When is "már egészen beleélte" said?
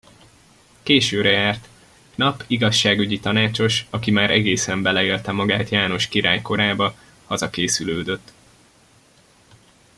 4.11-5.31